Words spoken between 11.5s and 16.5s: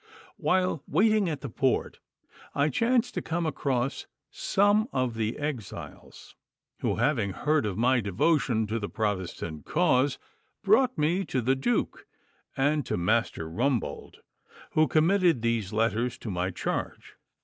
Duke and to Master Rumbold, who committed these letters to my